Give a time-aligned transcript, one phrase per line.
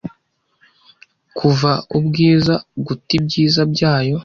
[1.37, 2.53] kuva ubwiza
[2.85, 4.15] guta ibyiza byayo